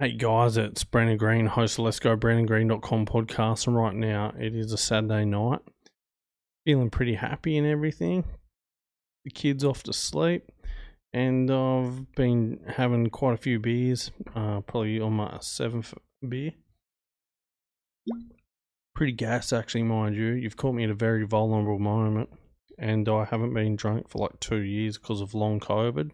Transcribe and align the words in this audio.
Hey 0.00 0.12
guys, 0.12 0.56
it's 0.56 0.84
Brandon 0.84 1.16
Green, 1.16 1.46
host 1.46 1.76
of 1.76 1.84
Let's 1.84 1.98
Go 1.98 2.16
BrandonGreen.com 2.16 3.04
podcast. 3.04 3.66
And 3.66 3.74
right 3.74 3.96
now 3.96 4.32
it 4.38 4.54
is 4.54 4.72
a 4.72 4.76
Saturday 4.76 5.24
night. 5.24 5.58
Feeling 6.64 6.88
pretty 6.88 7.14
happy 7.14 7.58
and 7.58 7.66
everything. 7.66 8.22
The 9.24 9.32
kids 9.32 9.64
off 9.64 9.82
to 9.82 9.92
sleep. 9.92 10.52
And 11.12 11.50
I've 11.50 12.12
been 12.12 12.60
having 12.76 13.10
quite 13.10 13.34
a 13.34 13.38
few 13.38 13.58
beers, 13.58 14.12
uh, 14.36 14.60
probably 14.60 15.00
on 15.00 15.14
my 15.14 15.38
seventh 15.40 15.92
beer. 16.28 16.52
Pretty 18.94 19.14
gas, 19.14 19.52
actually, 19.52 19.82
mind 19.82 20.14
you. 20.14 20.26
You've 20.26 20.56
caught 20.56 20.76
me 20.76 20.84
at 20.84 20.90
a 20.90 20.94
very 20.94 21.26
vulnerable 21.26 21.80
moment. 21.80 22.28
And 22.78 23.08
I 23.08 23.24
haven't 23.24 23.52
been 23.52 23.74
drunk 23.74 24.08
for 24.08 24.18
like 24.18 24.38
two 24.38 24.60
years 24.60 24.96
because 24.96 25.20
of 25.20 25.34
long 25.34 25.58
COVID, 25.58 26.12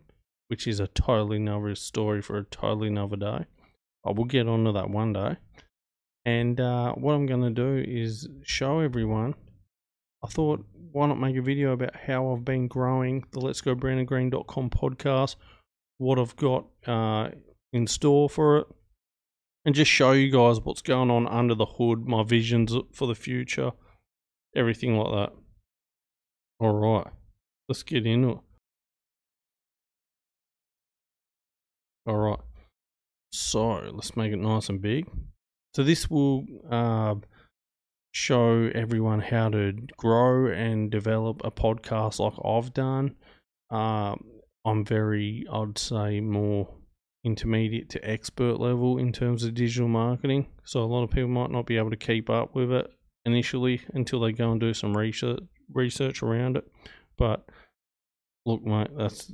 which 0.49 0.67
is 0.67 0.81
a 0.81 0.87
totally 0.87 1.37
another 1.37 1.75
story 1.75 2.23
for 2.23 2.39
a 2.39 2.45
totally 2.45 2.89
another 2.89 3.17
day. 3.17 3.45
I 4.07 4.13
will 4.13 4.25
get 4.25 4.49
onto 4.49 4.73
that 4.73 4.91
one 4.91 5.13
day. 5.13 5.37
And 6.27 6.61
uh, 6.61 6.93
what 6.93 7.15
I'm 7.15 7.27
going 7.27 7.43
to 7.43 7.51
do 7.51 7.85
is 7.87 8.29
show 8.43 8.81
everyone. 8.81 9.35
I 10.23 10.29
thought, 10.29 10.65
why 10.93 11.07
not 11.07 11.21
make 11.21 11.37
a 11.37 11.43
video 11.43 11.73
about 11.73 11.95
how 11.95 12.33
I've 12.33 12.45
been 12.45 12.67
growing 12.67 13.25
the 13.33 13.41
Let's 13.41 13.61
Go 13.61 13.75
BrandonGreen.com 13.75 14.71
podcast, 14.71 15.37
what 15.99 16.19
I've 16.19 16.37
got 16.37 16.67
uh, 16.87 17.31
in 17.73 17.87
store 17.87 18.31
for 18.31 18.59
it, 18.59 18.67
and 19.67 19.75
just 19.75 19.91
show 19.91 20.13
you 20.13 20.31
guys 20.31 20.61
what's 20.61 20.83
going 20.83 21.11
on 21.11 21.27
under 21.29 21.55
the 21.55 21.67
hood, 21.67 22.07
my 22.07 22.23
visions 22.23 22.75
for 22.93 23.07
the 23.07 23.15
future, 23.15 23.73
everything 24.57 24.97
like 24.97 25.13
that. 25.13 25.33
All 26.61 26.75
right, 26.75 27.07
let's 27.69 27.83
get 27.83 28.07
into 28.07 28.31
it. 28.31 28.39
All 32.07 32.17
right. 32.17 32.54
So 33.35 33.91
let's 33.93 34.17
make 34.17 34.33
it 34.33 34.39
nice 34.39 34.69
and 34.69 34.81
big. 34.81 35.07
So 35.75 35.83
this 35.83 36.09
will 36.09 36.47
uh, 36.71 37.17
show 38.13 38.71
everyone 38.73 39.21
how 39.21 39.49
to 39.49 39.73
grow 39.97 40.53
and 40.53 40.89
develop 40.89 41.41
a 41.45 41.51
podcast 41.51 42.21
like 42.21 42.35
I've 42.45 42.73
done. 42.73 43.17
Uh, 43.71 44.15
I'm 44.65 44.85
very, 44.85 45.45
I'd 45.53 45.79
say, 45.79 46.21
more 46.21 46.69
intermediate 47.25 47.91
to 47.91 48.09
expert 48.09 48.61
level 48.61 48.99
in 48.99 49.13
terms 49.13 49.43
of 49.43 49.55
digital 49.55 49.89
marketing. 49.89 50.47
So 50.63 50.85
a 50.85 50.87
lot 50.87 51.03
of 51.03 51.11
people 51.11 51.29
might 51.29 51.51
not 51.51 51.67
be 51.67 51.77
able 51.77 51.91
to 51.91 51.97
keep 51.97 52.31
up 52.31 52.55
with 52.55 52.71
it 52.71 52.87
initially 53.25 53.81
until 53.95 54.21
they 54.21 54.31
go 54.31 54.53
and 54.53 54.61
do 54.61 54.73
some 54.73 54.97
research 54.97 55.41
research 55.73 56.23
around 56.23 56.57
it. 56.57 56.71
But 57.19 57.49
look, 58.47 58.63
mate, 58.65 58.91
that's 58.97 59.33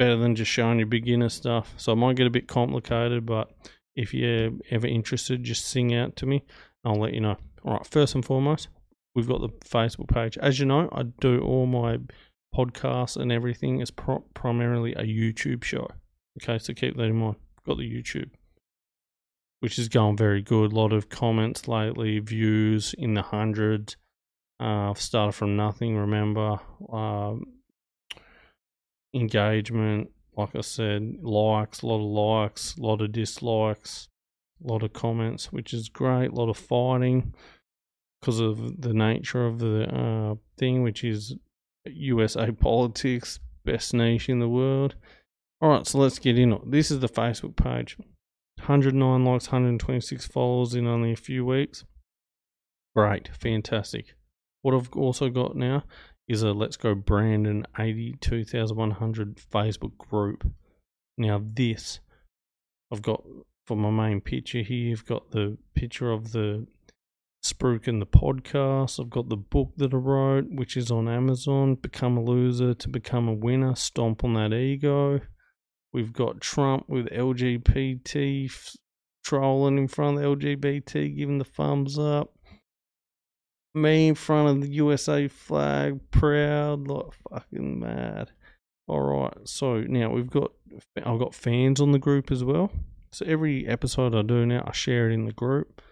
better 0.00 0.16
than 0.16 0.34
just 0.34 0.50
showing 0.50 0.78
you 0.78 0.86
beginner 0.86 1.28
stuff. 1.28 1.74
So 1.76 1.92
it 1.92 1.96
might 1.96 2.16
get 2.16 2.26
a 2.26 2.30
bit 2.30 2.48
complicated, 2.48 3.26
but 3.26 3.50
if 3.94 4.14
you're 4.14 4.50
ever 4.70 4.86
interested, 4.86 5.44
just 5.44 5.66
sing 5.66 5.94
out 5.94 6.16
to 6.16 6.26
me. 6.26 6.42
I'll 6.86 6.94
let 6.94 7.12
you 7.12 7.20
know. 7.20 7.36
All 7.66 7.74
right, 7.74 7.86
first 7.86 8.14
and 8.14 8.24
foremost, 8.24 8.68
we've 9.14 9.28
got 9.28 9.42
the 9.42 9.50
Facebook 9.62 10.08
page. 10.08 10.38
As 10.38 10.58
you 10.58 10.64
know, 10.64 10.88
I 10.90 11.02
do 11.02 11.42
all 11.42 11.66
my 11.66 11.98
podcasts 12.56 13.18
and 13.18 13.30
everything 13.30 13.82
is 13.82 13.90
pro- 13.90 14.24
primarily 14.32 14.94
a 14.94 15.02
YouTube 15.02 15.64
show. 15.64 15.86
Okay, 16.40 16.58
so 16.58 16.72
keep 16.72 16.96
that 16.96 17.02
in 17.02 17.16
mind. 17.16 17.36
Got 17.66 17.76
the 17.76 17.82
YouTube, 17.82 18.30
which 19.58 19.78
is 19.78 19.90
going 19.90 20.16
very 20.16 20.40
good. 20.40 20.72
A 20.72 20.74
lot 20.74 20.94
of 20.94 21.10
comments 21.10 21.68
lately, 21.68 22.18
views 22.20 22.94
in 22.96 23.12
the 23.12 23.22
hundreds. 23.22 23.98
Uh, 24.58 24.88
I've 24.88 25.00
started 25.00 25.32
from 25.32 25.56
nothing, 25.56 25.98
remember. 25.98 26.58
Um, 26.90 27.59
engagement, 29.14 30.10
like 30.36 30.54
I 30.54 30.60
said, 30.60 31.16
likes, 31.22 31.82
a 31.82 31.86
lot 31.86 31.96
of 31.96 32.42
likes, 32.42 32.76
a 32.76 32.82
lot 32.82 33.00
of 33.00 33.12
dislikes, 33.12 34.08
a 34.64 34.72
lot 34.72 34.82
of 34.82 34.92
comments, 34.92 35.52
which 35.52 35.72
is 35.72 35.88
great, 35.88 36.30
a 36.30 36.34
lot 36.34 36.48
of 36.48 36.56
fighting 36.56 37.34
because 38.20 38.40
of 38.40 38.80
the 38.80 38.92
nature 38.92 39.46
of 39.46 39.58
the 39.58 39.84
uh, 39.84 40.34
thing, 40.58 40.82
which 40.82 41.04
is 41.04 41.34
USA 41.86 42.50
politics, 42.60 43.40
best 43.64 43.94
nation 43.94 44.34
in 44.34 44.38
the 44.40 44.48
world. 44.48 44.94
All 45.60 45.70
right, 45.70 45.86
so 45.86 45.98
let's 45.98 46.18
get 46.18 46.38
in. 46.38 46.58
This 46.66 46.90
is 46.90 47.00
the 47.00 47.08
Facebook 47.08 47.56
page. 47.56 47.96
109 48.56 49.24
likes, 49.24 49.48
126 49.48 50.26
followers 50.26 50.74
in 50.74 50.86
only 50.86 51.12
a 51.12 51.16
few 51.16 51.44
weeks. 51.44 51.84
Great, 52.94 53.28
fantastic. 53.28 54.14
What 54.62 54.74
I've 54.74 54.90
also 54.92 55.30
got 55.30 55.56
now 55.56 55.84
is 56.30 56.44
a 56.44 56.52
Let's 56.52 56.76
Go 56.76 56.94
Brandon 56.94 57.66
82,100 57.76 59.40
Facebook 59.52 59.98
group. 59.98 60.48
Now, 61.18 61.42
this 61.42 61.98
I've 62.92 63.02
got 63.02 63.24
for 63.66 63.76
my 63.76 63.90
main 63.90 64.20
picture 64.20 64.62
here, 64.62 64.90
you've 64.90 65.06
got 65.06 65.32
the 65.32 65.58
picture 65.74 66.12
of 66.12 66.30
the 66.30 66.68
Spruik 67.44 67.88
and 67.88 68.00
the 68.00 68.06
podcast. 68.06 69.00
I've 69.00 69.10
got 69.10 69.28
the 69.28 69.36
book 69.36 69.72
that 69.78 69.92
I 69.92 69.96
wrote, 69.96 70.46
which 70.50 70.76
is 70.76 70.92
on 70.92 71.08
Amazon 71.08 71.74
Become 71.74 72.16
a 72.16 72.22
Loser 72.22 72.74
to 72.74 72.88
Become 72.88 73.26
a 73.26 73.34
Winner, 73.34 73.74
Stomp 73.74 74.22
on 74.22 74.34
That 74.34 74.52
Ego. 74.52 75.20
We've 75.92 76.12
got 76.12 76.40
Trump 76.40 76.88
with 76.88 77.06
LGBT 77.08 78.76
trolling 79.24 79.78
in 79.78 79.88
front 79.88 80.18
of 80.18 80.22
the 80.22 80.46
LGBT, 80.46 81.16
giving 81.16 81.38
the 81.38 81.44
thumbs 81.44 81.98
up 81.98 82.38
me 83.74 84.08
in 84.08 84.14
front 84.14 84.48
of 84.48 84.62
the 84.62 84.74
USA 84.74 85.28
flag, 85.28 86.00
proud, 86.10 86.88
like 86.88 87.12
fucking 87.30 87.80
mad. 87.80 88.30
All 88.88 89.00
right, 89.02 89.48
so 89.48 89.82
now 89.82 90.10
we've 90.10 90.30
got 90.30 90.52
I've 91.04 91.18
got 91.18 91.34
fans 91.34 91.80
on 91.80 91.92
the 91.92 91.98
group 91.98 92.30
as 92.30 92.42
well. 92.42 92.70
So 93.12 93.24
every 93.26 93.66
episode 93.66 94.14
I 94.14 94.22
do 94.22 94.46
now, 94.46 94.64
I 94.66 94.72
share 94.72 95.10
it 95.10 95.14
in 95.14 95.26
the 95.26 95.32
group. 95.32 95.82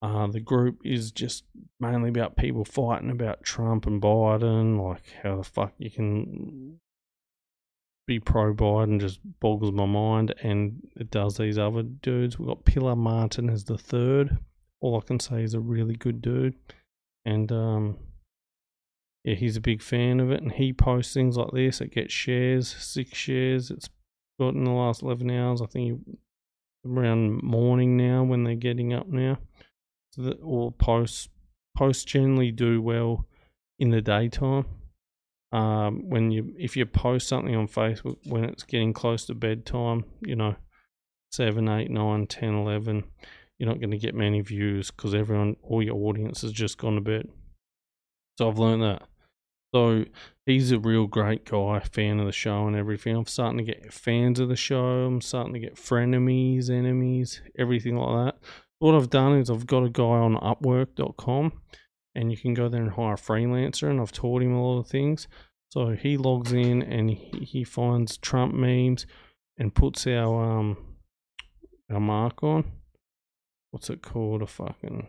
Uh, 0.00 0.28
the 0.28 0.40
group 0.40 0.80
is 0.84 1.10
just 1.10 1.44
mainly 1.80 2.08
about 2.08 2.36
people 2.36 2.64
fighting 2.64 3.10
about 3.10 3.42
Trump 3.42 3.86
and 3.86 4.00
Biden, 4.00 4.80
like 4.80 5.12
how 5.22 5.36
the 5.36 5.44
fuck 5.44 5.72
you 5.78 5.90
can 5.90 6.78
be 8.06 8.18
pro 8.18 8.54
Biden 8.54 9.00
just 9.00 9.20
boggles 9.40 9.72
my 9.72 9.86
mind, 9.86 10.34
and 10.42 10.88
it 10.96 11.10
does 11.10 11.36
these 11.36 11.58
other 11.58 11.82
dudes. 11.82 12.38
We've 12.38 12.48
got 12.48 12.64
Pillar 12.64 12.96
Martin 12.96 13.50
as 13.50 13.64
the 13.64 13.76
third 13.76 14.38
all 14.80 14.96
I 14.96 15.06
can 15.06 15.20
say 15.20 15.42
is 15.42 15.54
a 15.54 15.60
really 15.60 15.96
good 15.96 16.22
dude, 16.22 16.54
and 17.24 17.50
um, 17.52 17.98
yeah, 19.24 19.34
he's 19.34 19.56
a 19.56 19.60
big 19.60 19.82
fan 19.82 20.20
of 20.20 20.30
it, 20.30 20.42
and 20.42 20.52
he 20.52 20.72
posts 20.72 21.12
things 21.14 21.36
like 21.36 21.50
this. 21.52 21.80
It 21.80 21.92
gets 21.92 22.12
shares, 22.12 22.68
six 22.68 23.16
shares. 23.16 23.70
It's 23.70 23.88
got 24.38 24.54
in 24.54 24.64
the 24.64 24.70
last 24.70 25.02
eleven 25.02 25.30
hours. 25.30 25.60
I 25.60 25.66
think 25.66 26.00
around 26.86 27.42
morning 27.42 27.96
now 27.96 28.22
when 28.22 28.44
they're 28.44 28.54
getting 28.54 28.92
up 28.92 29.08
now. 29.08 29.38
So 30.12 30.22
that 30.22 30.40
all 30.40 30.70
posts 30.70 31.28
posts 31.76 32.04
generally 32.04 32.50
do 32.50 32.80
well 32.80 33.26
in 33.78 33.90
the 33.90 34.00
daytime. 34.00 34.66
Um, 35.50 36.08
when 36.08 36.30
you 36.30 36.54
if 36.58 36.76
you 36.76 36.86
post 36.86 37.28
something 37.28 37.56
on 37.56 37.68
Facebook 37.68 38.16
when 38.24 38.44
it's 38.44 38.64
getting 38.64 38.92
close 38.92 39.26
to 39.26 39.34
bedtime, 39.34 40.04
you 40.20 40.36
know, 40.36 40.56
seven, 41.32 41.68
eight, 41.68 41.90
nine, 41.90 42.26
ten, 42.26 42.54
eleven 42.54 43.04
you're 43.58 43.68
not 43.68 43.80
going 43.80 43.90
to 43.90 43.98
get 43.98 44.14
many 44.14 44.40
views 44.40 44.90
because 44.90 45.14
everyone, 45.14 45.56
all 45.62 45.82
your 45.82 45.96
audience 45.96 46.42
has 46.42 46.52
just 46.52 46.78
gone 46.78 46.94
to 46.94 47.00
bed. 47.00 47.28
So 48.38 48.48
I've 48.48 48.58
learned 48.58 48.82
that. 48.82 49.02
So 49.74 50.04
he's 50.46 50.70
a 50.70 50.78
real 50.78 51.06
great 51.06 51.44
guy, 51.44 51.80
fan 51.80 52.20
of 52.20 52.26
the 52.26 52.32
show 52.32 52.66
and 52.66 52.76
everything. 52.76 53.16
I'm 53.16 53.26
starting 53.26 53.58
to 53.58 53.64
get 53.64 53.92
fans 53.92 54.40
of 54.40 54.48
the 54.48 54.56
show. 54.56 55.04
I'm 55.04 55.20
starting 55.20 55.52
to 55.54 55.58
get 55.58 55.74
frenemies, 55.74 56.70
enemies, 56.70 57.42
everything 57.58 57.96
like 57.96 58.26
that. 58.26 58.40
What 58.78 58.94
I've 58.94 59.10
done 59.10 59.38
is 59.38 59.50
I've 59.50 59.66
got 59.66 59.82
a 59.82 59.90
guy 59.90 60.04
on 60.04 60.36
Upwork.com, 60.36 61.52
and 62.14 62.30
you 62.30 62.38
can 62.38 62.54
go 62.54 62.68
there 62.68 62.80
and 62.80 62.92
hire 62.92 63.14
a 63.14 63.16
freelancer. 63.16 63.90
And 63.90 64.00
I've 64.00 64.12
taught 64.12 64.40
him 64.40 64.54
a 64.54 64.64
lot 64.64 64.78
of 64.78 64.86
things. 64.86 65.26
So 65.70 65.90
he 65.90 66.16
logs 66.16 66.52
in 66.52 66.82
and 66.82 67.10
he, 67.10 67.62
finds 67.64 68.16
Trump 68.16 68.54
memes 68.54 69.04
and 69.58 69.74
puts 69.74 70.06
our 70.06 70.58
um 70.58 70.78
our 71.90 72.00
mark 72.00 72.42
on 72.42 72.64
what's 73.70 73.90
it 73.90 74.02
called? 74.02 74.42
A 74.42 74.46
fucking 74.46 75.06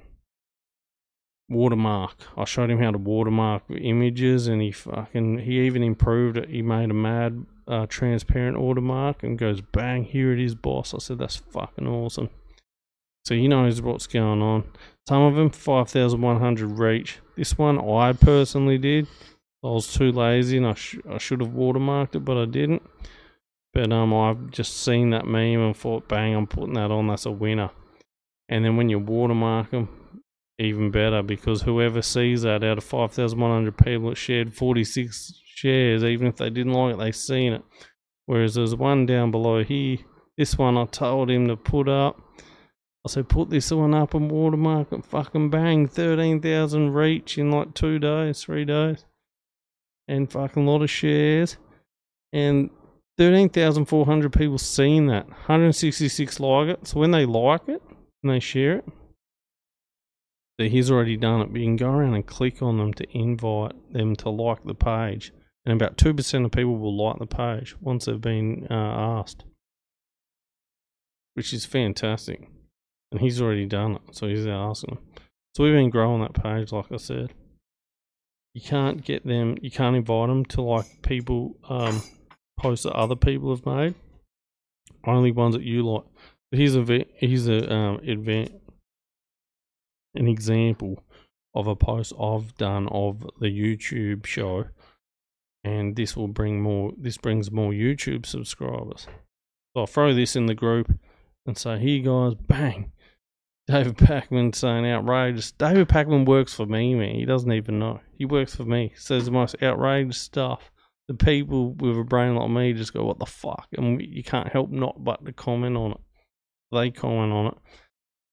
watermark. 1.50 2.15
I 2.38 2.45
showed 2.45 2.69
him 2.69 2.79
how 2.79 2.91
to 2.91 2.97
watermark 2.97 3.63
images, 3.69 4.47
and 4.47 4.61
he 4.61 4.71
fucking 4.71 5.39
he 5.39 5.61
even 5.61 5.83
improved 5.83 6.38
it. 6.38 6.50
He 6.50 6.61
made 6.61 6.91
a 6.91 6.94
mad 6.94 7.45
uh, 7.67 7.85
transparent 7.88 8.59
watermark 8.59 9.23
and 9.23 9.38
goes 9.38 9.61
bang, 9.61 10.03
here 10.03 10.33
it 10.33 10.39
is, 10.39 10.56
boss. 10.56 10.94
I 10.94 10.97
said 10.97 11.19
that's 11.19 11.35
fucking 11.35 11.88
awesome. 11.88 12.29
So 13.25 13.35
he 13.35 13.47
knows 13.47 13.81
what's 13.81 14.07
going 14.07 14.41
on. 14.41 14.63
Some 15.07 15.21
of 15.21 15.35
them 15.35 15.50
five 15.50 15.89
thousand 15.89 16.21
one 16.21 16.39
hundred 16.39 16.79
reach. 16.79 17.19
This 17.35 17.57
one 17.57 17.79
I 17.79 18.13
personally 18.13 18.77
did. 18.77 19.07
I 19.63 19.67
was 19.67 19.94
too 19.94 20.11
lazy 20.11 20.57
and 20.57 20.67
I 20.67 20.73
sh- 20.73 20.97
I 21.09 21.17
should 21.17 21.41
have 21.41 21.51
watermarked 21.51 22.15
it, 22.15 22.25
but 22.25 22.38
I 22.38 22.45
didn't. 22.45 22.81
But 23.73 23.91
um, 23.91 24.13
I've 24.13 24.50
just 24.50 24.81
seen 24.83 25.11
that 25.11 25.27
meme 25.27 25.61
and 25.61 25.77
thought, 25.77 26.07
bang, 26.07 26.33
I'm 26.33 26.47
putting 26.47 26.73
that 26.73 26.91
on. 26.91 27.07
That's 27.07 27.25
a 27.25 27.31
winner. 27.31 27.69
And 28.50 28.66
then 28.66 28.75
when 28.75 28.90
you 28.90 28.98
watermark 29.00 29.72
them, 29.72 29.88
even 30.57 30.92
better 30.92 31.22
because 31.22 31.62
whoever 31.62 32.01
sees 32.01 32.42
that 32.42 32.63
out 32.63 32.80
of 32.80 32.84
5,100 32.84 33.78
people 33.78 34.10
that 34.10 34.18
shared 34.18 34.54
46 34.54 35.42
shares, 35.46 36.04
even 36.04 36.28
if 36.28 36.36
they 36.36 36.50
didn't 36.50 36.74
like 36.74 36.96
it, 36.96 36.98
they 36.98 37.12
seen 37.12 37.54
it. 37.54 37.63
Whereas 38.25 38.56
there's 38.56 38.75
one 38.75 39.06
down 39.06 39.31
below 39.31 39.63
here, 39.63 40.00
This 40.38 40.57
one 40.57 40.78
I 40.78 40.86
told 40.86 41.30
him 41.30 41.48
to 41.48 41.56
put 41.56 41.88
up. 41.88 42.19
I 43.06 43.10
said, 43.10 43.30
put 43.30 43.50
this 43.50 43.72
one 43.72 43.94
up 43.94 44.13
and 44.13 44.30
watermark 44.30 44.92
it. 44.92 45.06
Fucking 45.06 45.50
bang, 45.50 45.88
13,000 45.88 46.94
reach 46.94 47.38
in 47.38 47.52
like 47.52 47.74
two 47.74 47.98
days, 47.98 48.44
three 48.44 48.66
days. 48.66 49.06
And 50.07 50.30
fucking 50.30 50.66
lot 50.66 50.81
of 50.81 50.90
shares. 50.90 51.57
And 52.34 52.69
13,400 53.18 54.34
people 54.34 54.57
seen 54.57 55.07
that. 55.07 55.28
166 55.28 56.40
like 56.40 56.68
it. 56.68 56.88
So 56.88 57.00
when 57.00 57.12
they 57.12 57.25
like 57.25 57.68
it 57.68 57.81
and 58.24 58.31
they 58.31 58.39
share 58.39 58.77
it, 58.77 58.86
so 60.60 60.68
he's 60.68 60.92
already 60.92 61.18
done 61.18 61.42
it. 61.42 61.51
But 61.51 61.62
you 61.62 61.68
can 61.68 61.75
go 61.75 61.89
around 61.89 62.16
and 62.16 62.25
click 62.25 62.62
on 62.62 62.77
them 62.77 62.94
to 62.95 63.18
invite 63.18 63.94
them 63.94 64.16
to 64.18 64.30
like 64.30 64.63
the 64.63 64.75
page. 64.75 65.31
And 65.66 65.80
about 65.80 65.98
2% 65.98 66.45
of 66.45 66.51
people 66.51 66.77
will 66.77 66.95
like 66.95 67.19
the 67.19 67.27
page 67.27 67.75
once 67.81 68.06
they've 68.06 68.19
been 68.19 68.68
uh, 68.69 68.74
asked, 68.74 69.44
which 71.36 71.54
is 71.54 71.66
fantastic. 71.66 72.50
And 73.12 73.21
he's 73.21 73.42
already 73.42 73.66
done 73.66 73.95
it. 73.95 74.01
So 74.16 74.27
he's 74.27 74.48
asking 74.48 74.95
them. 74.95 75.04
So 75.56 75.63
we've 75.63 75.74
been 75.74 75.89
growing 75.89 76.21
that 76.21 76.33
page, 76.33 76.71
like 76.71 76.92
I 76.92 76.98
said. 76.98 77.33
You 78.54 78.62
can't 78.62 79.04
get 79.04 79.25
them, 79.25 79.57
you 79.62 79.69
can't 79.69 79.95
invite 79.95 80.30
them 80.30 80.45
to 80.45 80.62
like 80.62 81.01
people. 81.01 81.56
Um, 81.69 82.01
posts 82.60 82.83
that 82.83 82.94
other 82.94 83.16
people 83.16 83.56
have 83.56 83.66
made. 83.66 83.95
Only 85.06 85.31
ones 85.31 85.56
that 85.56 85.63
you 85.63 85.88
like. 85.88 86.04
Here's 86.51 86.75
a 86.75 87.06
here's 87.16 87.48
a 87.48 87.72
um 87.72 88.00
event 88.04 88.51
an 90.16 90.28
example 90.28 91.04
of 91.54 91.68
a 91.68 91.75
post 91.75 92.13
I've 92.19 92.56
done 92.56 92.88
of 92.90 93.22
the 93.40 93.48
YouTube 93.48 94.25
show, 94.25 94.66
and 95.63 95.96
this 95.96 96.16
will 96.16 96.28
bring 96.28 96.62
more. 96.62 96.94
This 96.98 97.18
brings 97.18 97.51
more 97.51 97.72
YouTube 97.72 98.25
subscribers. 98.25 99.07
So 99.74 99.81
I'll 99.81 99.88
throw 99.88 100.13
this 100.13 100.36
in 100.36 100.48
the 100.48 100.56
group 100.56 100.92
and 101.46 101.57
say, 101.57 101.80
"Here, 101.80 102.01
guys, 102.01 102.36
bang." 102.36 102.92
David 103.68 103.98
Pakman 103.98 104.56
saying 104.56 104.86
outrageous. 104.88 105.52
David 105.52 105.88
Pakman 105.88 106.25
works 106.25 106.56
for 106.56 106.66
me, 106.66 106.95
man. 106.95 107.13
He 107.13 107.25
doesn't 107.25 107.52
even 107.52 107.78
know. 107.78 108.00
He 108.18 108.25
works 108.25 108.56
for 108.56 108.66
me. 108.66 108.94
Says 108.95 109.25
the 109.25 109.31
most 109.31 109.56
outrageous 109.62 110.18
stuff 110.18 110.72
the 111.07 111.13
people 111.13 111.74
with 111.74 111.98
a 111.98 112.04
brain 112.04 112.36
like 112.36 112.50
me 112.50 112.74
just 112.74 112.94
go, 112.94 113.06
"What 113.06 113.19
the 113.19 113.25
fuck?" 113.25 113.68
and 113.74 114.02
you 114.02 114.24
can't 114.24 114.52
help 114.52 114.72
not 114.72 115.04
but 115.04 115.24
to 115.25 115.34
comment 115.34 115.78
on 115.78 115.92
it. 115.92 116.02
They 116.71 116.92
comment 116.92 117.31
on 117.33 117.48
it, 117.48 117.57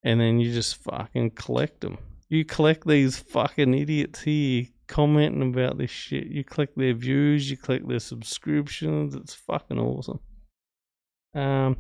and 0.02 0.20
then 0.20 0.40
you 0.40 0.52
just 0.52 0.76
fucking 0.76 1.30
collect 1.30 1.80
them. 1.80 1.98
You 2.28 2.44
collect 2.44 2.86
these 2.86 3.16
fucking 3.16 3.74
idiots 3.74 4.22
here 4.22 4.66
commenting 4.88 5.42
about 5.42 5.78
this 5.78 5.90
shit. 5.90 6.26
You 6.26 6.44
collect 6.44 6.76
their 6.76 6.94
views, 6.94 7.50
you 7.50 7.56
collect 7.56 7.88
their 7.88 8.00
subscriptions. 8.00 9.14
It's 9.14 9.34
fucking 9.34 9.78
awesome. 9.78 10.20
Um. 11.34 11.76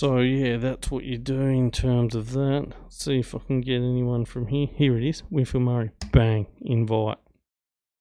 So 0.00 0.18
yeah, 0.18 0.56
that's 0.56 0.90
what 0.90 1.04
you 1.04 1.18
do 1.18 1.40
in 1.40 1.70
terms 1.70 2.14
of 2.14 2.32
that. 2.32 2.72
Let's 2.82 3.04
see 3.04 3.20
if 3.20 3.34
I 3.34 3.38
can 3.38 3.60
get 3.60 3.76
anyone 3.76 4.24
from 4.24 4.48
here. 4.48 4.66
Here 4.74 4.98
it 4.98 5.04
is. 5.04 5.22
Winfield 5.30 5.64
Murray. 5.64 5.90
Bang. 6.12 6.46
Invite 6.62 7.18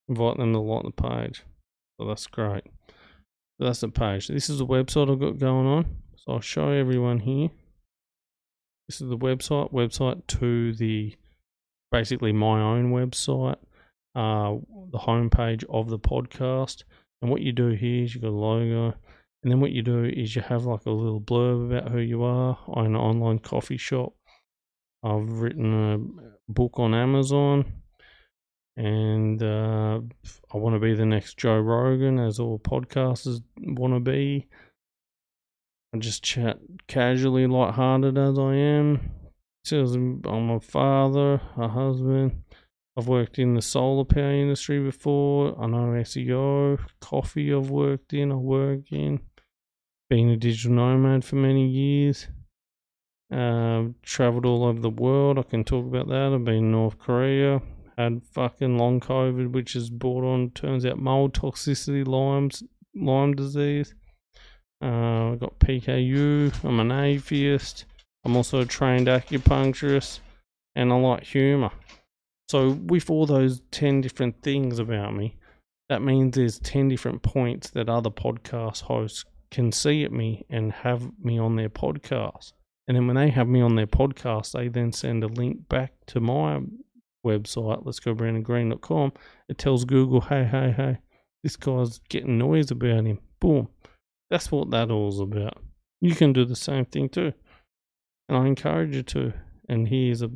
invite 0.09 0.37
them 0.37 0.53
to 0.53 0.59
like 0.59 0.83
the 0.83 0.91
page. 0.91 1.43
So 1.99 2.07
that's 2.07 2.27
great. 2.27 2.63
That's 3.59 3.81
the 3.81 3.89
page. 3.89 4.27
This 4.27 4.49
is 4.49 4.59
the 4.59 4.65
website 4.65 5.11
I've 5.11 5.19
got 5.19 5.39
going 5.39 5.67
on. 5.67 5.85
So 6.15 6.33
I'll 6.33 6.41
show 6.41 6.69
everyone 6.69 7.19
here. 7.19 7.49
This 8.87 9.01
is 9.01 9.09
the 9.09 9.17
website, 9.17 9.71
website 9.71 10.25
to 10.27 10.73
the 10.73 11.15
basically 11.91 12.33
my 12.33 12.59
own 12.59 12.91
website, 12.91 13.57
uh, 14.15 14.55
the 14.91 14.97
homepage 14.97 15.63
of 15.69 15.89
the 15.89 15.99
podcast. 15.99 16.83
And 17.21 17.31
what 17.31 17.41
you 17.41 17.51
do 17.51 17.69
here 17.69 18.03
is 18.03 18.13
you've 18.13 18.23
got 18.23 18.29
a 18.29 18.31
logo, 18.31 18.93
and 19.43 19.51
then 19.51 19.59
what 19.59 19.71
you 19.71 19.81
do 19.81 20.03
is 20.03 20.35
you 20.35 20.41
have 20.41 20.65
like 20.65 20.85
a 20.85 20.91
little 20.91 21.21
blurb 21.21 21.71
about 21.71 21.91
who 21.91 21.99
you 21.99 22.23
are. 22.23 22.57
I'm 22.75 22.87
an 22.87 22.95
online 22.95 23.39
coffee 23.39 23.77
shop. 23.77 24.13
I've 25.03 25.29
written 25.39 25.73
a 25.93 26.51
book 26.51 26.79
on 26.79 26.93
Amazon 26.93 27.82
and 28.75 29.41
uh, 29.41 29.99
I 30.53 30.57
want 30.57 30.75
to 30.75 30.79
be 30.79 30.93
the 30.93 31.05
next 31.05 31.37
Joe 31.37 31.59
Rogan, 31.59 32.19
as 32.19 32.39
all 32.39 32.59
podcasters 32.59 33.41
want 33.57 33.93
to 33.93 33.99
be. 33.99 34.47
I 35.93 35.99
just 35.99 36.23
chat 36.23 36.57
casually, 36.87 37.45
light-hearted 37.45 38.17
as 38.17 38.39
I 38.39 38.55
am. 38.55 39.11
I'm 39.71 40.49
a 40.49 40.59
father, 40.59 41.39
a 41.55 41.67
husband. 41.67 42.43
I've 42.97 43.07
worked 43.07 43.39
in 43.39 43.55
the 43.55 43.61
solar 43.61 44.03
power 44.03 44.31
industry 44.31 44.79
before. 44.79 45.59
I 45.59 45.67
know 45.67 45.93
SEO, 46.01 46.79
coffee. 46.99 47.53
I've 47.53 47.69
worked 47.69 48.13
in. 48.13 48.31
I 48.31 48.35
work 48.35 48.91
in. 48.91 49.19
Been 50.09 50.29
a 50.29 50.37
digital 50.37 50.75
nomad 50.75 51.25
for 51.25 51.37
many 51.37 51.67
years. 51.67 52.27
Uh, 53.31 53.85
traveled 54.03 54.45
all 54.45 54.65
over 54.65 54.79
the 54.79 54.89
world. 54.89 55.39
I 55.39 55.43
can 55.43 55.63
talk 55.63 55.87
about 55.87 56.07
that. 56.09 56.33
I've 56.33 56.43
been 56.43 56.55
in 56.55 56.71
North 56.71 56.99
Korea, 56.99 57.61
had 57.97 58.21
fucking 58.33 58.77
long 58.77 58.99
COVID, 58.99 59.51
which 59.51 59.75
is 59.75 59.89
brought 59.89 60.23
on, 60.23 60.51
turns 60.51 60.85
out, 60.85 60.97
mold 60.97 61.33
toxicity, 61.33 62.05
Lyme's, 62.05 62.63
Lyme 62.95 63.33
disease. 63.33 63.93
Uh, 64.81 65.31
I 65.31 65.37
got 65.39 65.59
PKU. 65.59 66.63
I'm 66.63 66.79
an 66.79 66.91
atheist. 66.91 67.85
I'm 68.25 68.35
also 68.35 68.61
a 68.61 68.65
trained 68.65 69.07
acupuncturist, 69.07 70.19
and 70.75 70.91
I 70.91 70.95
like 70.95 71.23
humor. 71.23 71.71
So, 72.49 72.71
with 72.71 73.09
all 73.09 73.25
those 73.25 73.61
10 73.71 74.01
different 74.01 74.41
things 74.41 74.79
about 74.79 75.15
me, 75.15 75.37
that 75.89 76.01
means 76.01 76.35
there's 76.35 76.59
10 76.59 76.89
different 76.89 77.21
points 77.21 77.69
that 77.71 77.89
other 77.89 78.09
podcast 78.09 78.81
hosts 78.81 79.25
can 79.51 79.71
see 79.71 80.03
at 80.03 80.11
me 80.11 80.45
and 80.49 80.71
have 80.71 81.11
me 81.19 81.37
on 81.37 81.55
their 81.55 81.69
podcast. 81.69 82.53
And 82.87 82.97
then 82.97 83.07
when 83.07 83.15
they 83.15 83.29
have 83.29 83.47
me 83.47 83.61
on 83.61 83.75
their 83.75 83.87
podcast, 83.87 84.51
they 84.51 84.67
then 84.67 84.91
send 84.91 85.23
a 85.23 85.27
link 85.27 85.69
back 85.69 85.93
to 86.07 86.19
my 86.19 86.59
website, 87.25 87.85
let's 87.85 87.99
go 87.99 88.13
brandongreen.com, 88.13 89.13
it 89.49 89.57
tells 89.57 89.85
Google, 89.85 90.21
hey, 90.21 90.43
hey, 90.43 90.73
hey, 90.75 90.97
this 91.43 91.55
guy's 91.55 91.99
getting 92.09 92.37
noise 92.37 92.71
about 92.71 93.05
him. 93.05 93.19
Boom. 93.39 93.67
That's 94.29 94.51
what 94.51 94.71
that 94.71 94.89
all's 94.89 95.19
about. 95.19 95.61
You 96.01 96.15
can 96.15 96.33
do 96.33 96.45
the 96.45 96.55
same 96.55 96.85
thing 96.85 97.09
too. 97.09 97.33
And 98.29 98.37
I 98.37 98.47
encourage 98.47 98.95
you 98.95 99.03
to. 99.03 99.33
And 99.69 99.87
here's 99.87 100.21
a 100.21 100.29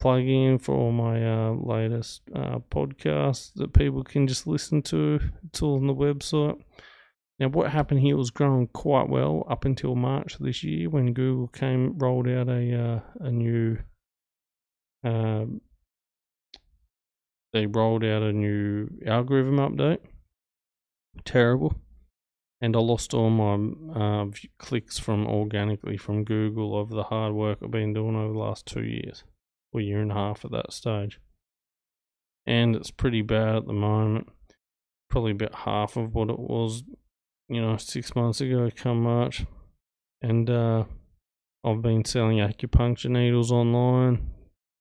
plug 0.00 0.22
in 0.22 0.58
for 0.58 0.74
all 0.74 0.92
my 0.92 1.24
uh, 1.24 1.52
latest 1.52 2.22
uh, 2.34 2.58
podcasts 2.70 3.52
that 3.56 3.72
people 3.72 4.02
can 4.02 4.26
just 4.26 4.46
listen 4.46 4.82
to. 4.82 5.20
It's 5.46 5.62
all 5.62 5.76
on 5.76 5.86
the 5.86 5.94
website. 5.94 6.60
Now, 7.38 7.48
what 7.48 7.70
happened 7.70 8.00
here 8.00 8.16
was 8.16 8.30
growing 8.30 8.68
quite 8.68 9.08
well 9.08 9.44
up 9.48 9.64
until 9.64 9.94
March 9.94 10.36
this 10.38 10.62
year 10.62 10.88
when 10.88 11.12
Google 11.12 11.48
came 11.48 11.98
rolled 11.98 12.28
out 12.28 12.48
a 12.48 12.74
uh, 12.74 13.00
a 13.20 13.30
new 13.30 13.78
uh, 15.04 15.44
they 17.54 17.66
rolled 17.66 18.04
out 18.04 18.22
a 18.22 18.32
new 18.32 18.88
algorithm 19.06 19.56
update. 19.56 20.00
Terrible. 21.24 21.76
And 22.60 22.74
I 22.74 22.80
lost 22.80 23.14
all 23.14 23.30
my 23.30 23.54
uh, 23.94 24.26
clicks 24.58 24.98
from 24.98 25.26
organically 25.26 25.96
from 25.96 26.24
Google 26.24 26.78
of 26.78 26.90
the 26.90 27.04
hard 27.04 27.32
work 27.32 27.58
I've 27.62 27.70
been 27.70 27.94
doing 27.94 28.16
over 28.16 28.32
the 28.32 28.38
last 28.38 28.66
two 28.66 28.82
years, 28.82 29.22
or 29.72 29.80
year 29.80 30.00
and 30.00 30.10
a 30.10 30.14
half 30.14 30.44
at 30.44 30.50
that 30.50 30.72
stage. 30.72 31.20
And 32.44 32.74
it's 32.74 32.90
pretty 32.90 33.22
bad 33.22 33.54
at 33.56 33.66
the 33.66 33.72
moment. 33.72 34.28
Probably 35.08 35.30
about 35.30 35.54
half 35.54 35.96
of 35.96 36.14
what 36.14 36.30
it 36.30 36.38
was, 36.38 36.82
you 37.48 37.62
know, 37.62 37.76
six 37.76 38.16
months 38.16 38.40
ago, 38.40 38.68
come 38.74 39.02
March. 39.02 39.46
And 40.20 40.50
uh, 40.50 40.84
I've 41.62 41.82
been 41.82 42.04
selling 42.04 42.38
acupuncture 42.38 43.10
needles 43.10 43.52
online 43.52 44.34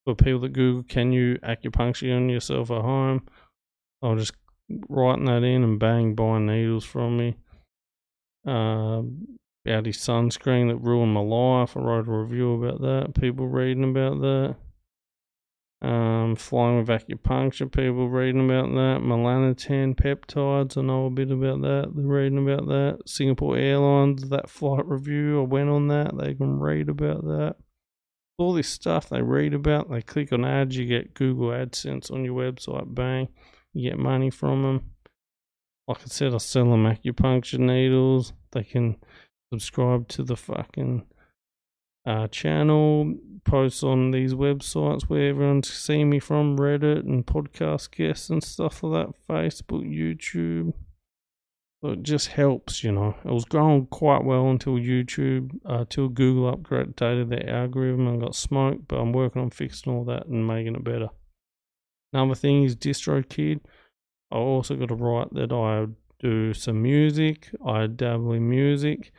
for 0.06 0.16
people 0.16 0.40
that 0.40 0.54
Google, 0.54 0.84
can 0.84 1.12
you 1.12 1.38
acupuncture 1.44 2.16
on 2.16 2.30
yourself 2.30 2.72
at 2.72 2.82
home? 2.82 3.24
I'll 4.02 4.16
just 4.16 4.34
writing 4.90 5.26
that 5.26 5.44
in 5.44 5.64
and 5.64 5.80
bang, 5.80 6.16
buying 6.16 6.46
needles 6.46 6.86
from 6.86 7.18
me. 7.18 7.36
Uh, 8.46 9.04
about 9.66 9.86
his 9.86 9.98
sunscreen 9.98 10.68
that 10.68 10.78
ruined 10.78 11.14
my 11.14 11.22
life. 11.22 11.78
I 11.78 11.80
wrote 11.80 12.08
a 12.08 12.12
review 12.12 12.62
about 12.62 12.82
that. 12.82 13.14
People 13.20 13.48
reading 13.48 13.90
about 13.90 14.20
that. 14.20 14.56
Um, 15.82 16.36
flying 16.38 16.80
with 16.80 16.88
acupuncture, 16.88 17.72
people 17.72 18.10
reading 18.10 18.44
about 18.44 18.70
that. 18.74 19.02
Melanotan 19.02 19.96
peptides, 19.96 20.78
I 20.78 20.82
know 20.82 21.06
a 21.06 21.10
bit 21.10 21.32
about 21.32 21.62
that. 21.62 21.92
They're 21.94 22.06
reading 22.06 22.40
about 22.40 22.68
that. 22.68 23.00
Singapore 23.06 23.58
Airlines, 23.58 24.30
that 24.30 24.50
flight 24.50 24.86
review, 24.86 25.42
I 25.42 25.46
went 25.46 25.70
on 25.70 25.88
that. 25.90 26.18
They 26.18 26.34
can 26.34 26.60
read 26.60 26.90
about 26.90 27.24
that 27.26 27.56
all 28.38 28.54
this 28.54 28.70
stuff 28.70 29.10
they 29.10 29.22
read 29.22 29.54
about. 29.54 29.90
They 29.90 30.02
click 30.02 30.32
on 30.34 30.46
ads, 30.46 30.78
you 30.78 30.86
get 30.86 31.14
Google 31.14 31.50
AdSense 31.50 32.12
on 32.12 32.26
your 32.26 32.36
website, 32.36 32.94
bang, 32.94 33.30
you 33.74 33.90
get 33.90 34.00
money 34.00 34.30
from 34.30 34.64
them. 34.64 34.92
Like 35.88 36.02
I 36.02 36.06
said, 36.06 36.34
I 36.34 36.38
sell 36.38 36.70
them 36.70 36.86
acupuncture 36.86 37.60
needles. 37.60 38.34
They 38.52 38.64
can 38.64 38.98
subscribe 39.52 40.08
to 40.10 40.24
the 40.24 40.38
fucking 40.38 41.06
uh, 42.06 42.28
channel, 42.28 43.16
post 43.46 43.84
on 43.84 44.12
these 44.12 44.34
websites 44.34 45.04
where 45.04 45.30
everyone's 45.30 45.72
seeing 45.72 46.10
me 46.10 46.20
from 46.20 46.58
Reddit 46.58 47.00
and 47.00 47.26
podcast 47.26 47.92
guests 47.92 48.30
and 48.30 48.44
stuff 48.44 48.84
like 48.84 49.08
that, 49.08 49.16
Facebook, 49.28 49.86
YouTube. 49.86 50.74
It 51.84 52.04
just 52.04 52.28
helps, 52.28 52.82
you 52.82 52.94
know. 52.94 53.16
It 53.26 53.32
was 53.32 53.44
growing 53.44 53.88
quite 53.88 54.24
well 54.24 54.50
until 54.50 54.76
YouTube, 54.76 55.52
uh, 55.70 55.80
until 55.80 56.08
Google 56.08 56.56
upgraded 56.56 57.30
their 57.30 57.50
algorithm 57.50 58.08
and 58.08 58.22
got 58.22 58.36
smoked. 58.36 58.88
But 58.88 59.00
I'm 59.00 59.12
working 59.12 59.42
on 59.42 59.50
fixing 59.50 59.92
all 59.92 60.06
that 60.06 60.28
and 60.28 60.48
making 60.48 60.76
it 60.76 60.84
better. 60.84 61.10
Another 62.14 62.36
thing 62.36 62.64
is 62.64 62.78
DistroKid. 62.78 63.60
I 64.32 64.36
also 64.36 64.76
got 64.76 64.90
to 64.90 64.96
write 64.96 65.34
that 65.34 65.52
I 65.52 65.88
do 66.20 66.54
some 66.54 66.82
music. 66.82 67.50
I 67.66 67.88
dabble 67.88 68.32
in 68.32 68.50
music. 68.50 69.12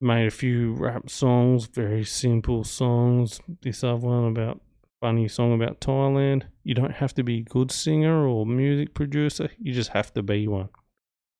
Made 0.00 0.26
a 0.26 0.30
few 0.30 0.72
rap 0.74 1.10
songs, 1.10 1.66
very 1.66 2.04
simple 2.04 2.64
songs. 2.64 3.40
This 3.60 3.84
other 3.84 3.96
one 3.96 4.24
about 4.24 4.60
funny 5.02 5.28
song 5.28 5.52
about 5.52 5.80
Thailand. 5.80 6.44
You 6.62 6.74
don't 6.74 6.94
have 6.94 7.12
to 7.14 7.22
be 7.22 7.40
a 7.40 7.42
good 7.42 7.70
singer 7.70 8.26
or 8.26 8.46
music 8.46 8.94
producer. 8.94 9.50
You 9.58 9.74
just 9.74 9.90
have 9.90 10.14
to 10.14 10.22
be 10.22 10.48
one. 10.48 10.70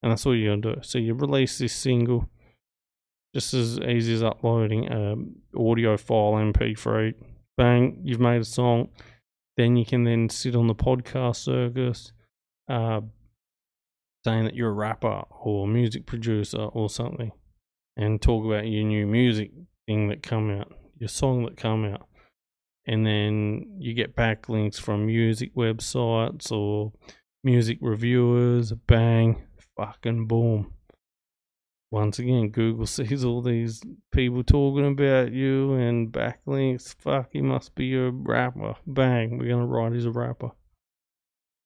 And 0.04 0.12
that's 0.12 0.24
all 0.26 0.36
you're 0.36 0.54
gonna 0.54 0.76
do. 0.76 0.82
So 0.82 0.98
you 0.98 1.14
release 1.14 1.58
this 1.58 1.72
single 1.72 2.28
just 3.34 3.54
as 3.54 3.80
easy 3.80 4.14
as 4.14 4.22
uploading 4.22 4.86
an 4.86 5.34
audio 5.58 5.96
file 5.96 6.34
MP3. 6.34 7.14
Bang, 7.56 7.98
you've 8.04 8.20
made 8.20 8.42
a 8.42 8.44
song 8.44 8.90
then 9.56 9.76
you 9.76 9.84
can 9.84 10.04
then 10.04 10.28
sit 10.28 10.56
on 10.56 10.66
the 10.66 10.74
podcast 10.74 11.36
circus 11.36 12.12
uh, 12.68 13.00
saying 14.24 14.44
that 14.44 14.54
you're 14.54 14.70
a 14.70 14.72
rapper 14.72 15.22
or 15.42 15.64
a 15.64 15.68
music 15.68 16.06
producer 16.06 16.58
or 16.58 16.88
something 16.88 17.30
and 17.96 18.20
talk 18.20 18.44
about 18.44 18.66
your 18.66 18.84
new 18.84 19.06
music 19.06 19.52
thing 19.86 20.08
that 20.08 20.22
come 20.22 20.50
out, 20.50 20.72
your 20.98 21.08
song 21.08 21.44
that 21.44 21.56
come 21.56 21.84
out. 21.84 22.06
And 22.86 23.06
then 23.06 23.76
you 23.78 23.94
get 23.94 24.16
backlinks 24.16 24.78
from 24.78 25.06
music 25.06 25.54
websites 25.54 26.50
or 26.52 26.92
music 27.42 27.78
reviewers, 27.80 28.72
bang, 28.72 29.42
fucking 29.76 30.26
boom 30.26 30.72
once 31.94 32.18
again, 32.18 32.48
Google 32.48 32.86
sees 32.88 33.24
all 33.24 33.40
these 33.40 33.80
people 34.12 34.42
talking 34.42 34.86
about 34.86 35.30
you 35.30 35.74
and 35.74 36.12
backlinks. 36.12 36.92
Fuck, 36.98 37.28
he 37.32 37.40
must 37.40 37.74
be 37.76 37.94
a 37.94 38.10
rapper. 38.10 38.74
Bang, 38.84 39.38
we're 39.38 39.48
gonna 39.48 39.64
write 39.64 39.92
he's 39.92 40.04
a 40.04 40.10
rapper. 40.10 40.50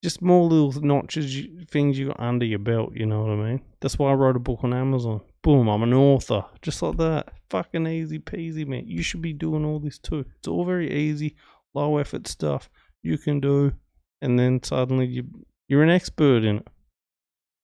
Just 0.05 0.21
more 0.21 0.45
little 0.45 0.81
notches, 0.83 1.47
things 1.71 1.99
you 1.99 2.09
got 2.09 2.21
under 2.21 2.45
your 2.45 2.59
belt. 2.59 2.93
You 2.95 3.07
know 3.07 3.23
what 3.23 3.31
I 3.31 3.37
mean? 3.37 3.63
That's 3.81 3.99
why 3.99 4.11
I 4.11 4.15
wrote 4.15 4.37
a 4.37 4.39
book 4.41 4.61
on 4.63 4.75
Amazon. 4.75 5.23
Boom, 5.43 5.67
I'm 5.67 5.83
an 5.83 5.95
author. 5.95 6.45
Just 6.61 6.83
like 6.83 6.99
that. 6.99 7.33
Fucking 7.49 7.87
easy 7.87 8.19
peasy, 8.19 8.67
man. 8.67 8.87
You 8.87 9.03
should 9.03 9.23
be 9.23 9.33
doing 9.33 9.65
all 9.65 9.81
this 9.81 9.99
too. 9.99 10.27
It's 10.39 10.47
all 10.47 10.67
very 10.67 10.93
easy, 10.93 11.37
low 11.75 11.97
effort 11.97 12.29
stuff 12.29 12.69
you 13.03 13.17
can 13.17 13.41
do, 13.41 13.73
and 14.21 14.39
then 14.39 14.63
suddenly 14.63 15.07
you 15.07 15.25
you're 15.69 15.83
an 15.83 15.91
expert 15.91 16.45
in 16.45 16.59
it. 16.59 16.69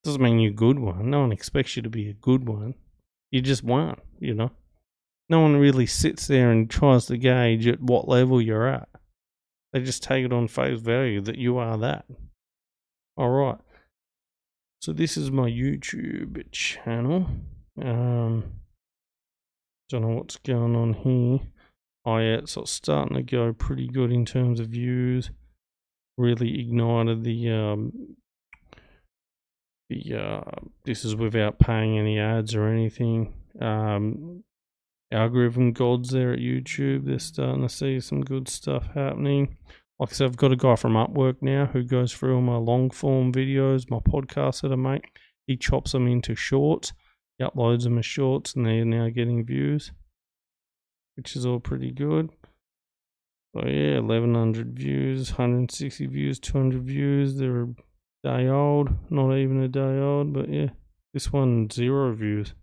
Doesn't 0.05 0.23
mean 0.23 0.39
you're 0.39 0.53
a 0.53 0.55
good 0.55 0.79
one. 0.79 1.11
No 1.11 1.21
one 1.21 1.33
expects 1.33 1.77
you 1.77 1.83
to 1.83 1.91
be 1.91 2.09
a 2.11 2.15
good 2.15 2.47
one. 2.47 2.75
You 3.31 3.41
just 3.41 3.65
one, 3.65 3.97
you 4.21 4.35
know. 4.35 4.51
No 5.31 5.41
one 5.41 5.57
really 5.57 5.87
sits 5.87 6.27
there 6.27 6.51
and 6.51 6.69
tries 6.69 7.07
to 7.07 7.17
gauge 7.17 7.67
at 7.67 7.81
what 7.83 8.07
level 8.07 8.41
you're 8.41 8.69
at. 8.69 8.89
They 9.73 9.81
just 9.81 10.03
take 10.03 10.25
it 10.25 10.33
on 10.33 10.47
face 10.47 10.79
value 10.79 11.23
that 11.23 11.39
you 11.39 11.57
are 11.57 11.79
that. 11.79 12.05
All 13.17 13.31
right. 13.31 13.59
So 14.81 14.93
this 14.93 15.17
is 15.17 15.31
my 15.31 15.49
YouTube 15.49 16.45
channel. 16.53 17.27
Um, 17.81 18.45
don't 19.89 20.03
know 20.03 20.17
what's 20.17 20.37
going 20.37 20.77
on 20.77 20.93
here. 20.93 21.49
Oh 22.05 22.19
yeah, 22.19 22.41
so 22.45 22.63
it's 22.63 22.73
starting 22.73 23.17
to 23.17 23.23
go 23.23 23.55
pretty 23.55 23.89
good 23.89 24.13
in 24.13 24.27
terms 24.27 24.61
of 24.61 24.69
views. 24.69 25.31
Really 26.19 26.61
ignited 26.61 27.25
the 27.25 27.51
um, 27.51 28.17
the 29.88 30.14
uh, 30.14 30.50
this 30.85 31.05
is 31.05 31.17
without 31.17 31.59
paying 31.59 31.99
any 31.99 32.19
ads 32.19 32.55
or 32.55 32.67
anything. 32.67 33.35
Um, 33.61 34.43
algorithm 35.12 35.73
gods 35.73 36.11
there 36.11 36.33
at 36.33 36.41
YouTube, 36.41 37.05
they're 37.05 37.19
starting 37.19 37.62
to 37.62 37.69
see 37.69 38.00
some 38.00 38.23
good 38.23 38.49
stuff 38.49 38.88
happening. 38.95 39.57
Like 39.99 40.11
I 40.11 40.12
said, 40.12 40.26
I've 40.26 40.37
got 40.37 40.53
a 40.53 40.57
guy 40.57 40.75
from 40.76 40.95
Upwork 40.95 41.37
now 41.41 41.67
who 41.67 41.85
goes 41.85 42.12
through 42.12 42.35
all 42.35 42.43
my 42.43 42.57
long 42.57 42.91
form 42.91 43.33
videos, 43.33 43.91
my 43.91 43.99
podcasts 43.99 44.62
that 44.62 44.73
I 44.73 44.76
make. 44.76 45.17
He 45.47 45.57
chops 45.57 45.93
them 45.93 46.09
into 46.09 46.35
shorts, 46.35 46.93
he 47.38 47.45
uploads 47.45 47.85
them 47.85 47.99
as 47.99 48.07
shorts, 48.07 48.55
and 48.55 48.67
they're 48.67 48.85
now 48.85 49.09
getting 49.09 49.45
views, 49.45 49.93
which 51.17 51.37
is 51.37 51.47
all 51.47 51.61
pretty 51.61 51.93
good. 51.93 52.31
So 53.55 53.69
yeah, 53.69 54.00
1100 54.00 54.76
views, 54.76 55.31
160 55.31 56.07
views, 56.07 56.41
200 56.41 56.83
views. 56.83 57.37
They're 57.37 57.69
day 58.25 58.49
old, 58.49 58.88
not 59.11 59.37
even 59.37 59.62
a 59.62 59.69
day 59.69 59.99
old, 59.99 60.33
but 60.33 60.49
yeah, 60.49 60.71
this 61.12 61.33
one 61.33 61.69
zero 61.71 62.12
views, 62.14 62.54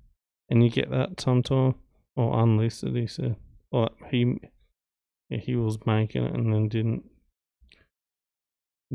and 0.49 0.63
you 0.63 0.69
get 0.69 0.89
that 0.89 1.21
sometime 1.21 1.75
or 2.15 2.41
unlisted. 2.41 2.95
He 2.95 3.07
said, 3.07 3.35
like 3.71 3.91
he, 4.09 4.39
yeah, 5.29 5.37
he 5.37 5.55
was 5.55 5.77
making 5.85 6.25
it 6.25 6.33
and 6.33 6.51
then 6.51 6.67
didn't 6.67 7.03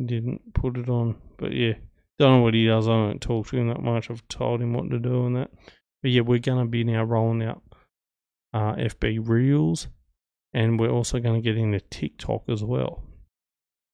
didn't 0.04 0.52
put 0.52 0.76
it 0.76 0.90
on, 0.90 1.16
but 1.38 1.52
yeah, 1.52 1.74
don't 2.18 2.38
know 2.38 2.42
what 2.42 2.54
he 2.54 2.66
does. 2.66 2.88
I 2.88 2.90
don't 2.90 3.20
talk 3.20 3.46
to 3.48 3.56
him 3.56 3.68
that 3.68 3.82
much. 3.82 4.10
I've 4.10 4.26
told 4.28 4.60
him 4.60 4.74
what 4.74 4.90
to 4.90 4.98
do 4.98 5.26
and 5.26 5.36
that, 5.36 5.50
but 6.02 6.10
yeah, 6.10 6.22
we're 6.22 6.40
gonna 6.40 6.66
be 6.66 6.84
now 6.84 7.04
rolling 7.04 7.42
out 7.44 7.62
uh, 8.52 8.74
FB 8.74 9.20
Reels, 9.26 9.86
and 10.52 10.80
we're 10.80 10.90
also 10.90 11.20
gonna 11.20 11.40
get 11.40 11.56
into 11.56 11.80
TikTok 11.80 12.42
as 12.48 12.64
well 12.64 13.05